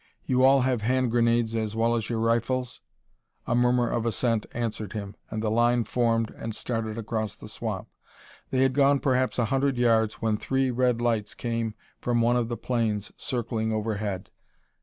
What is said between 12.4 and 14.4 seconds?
the planes circling overhead.